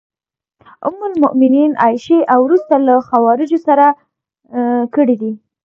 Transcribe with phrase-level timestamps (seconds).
[0.87, 3.85] ام المومنین عایشې او وروسته له خوارجو سره
[4.95, 5.31] کړي دي.